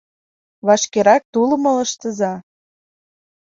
—Вашкерак 0.67 1.23
тулым 1.33 1.63
ылыжтыза! 1.71 2.33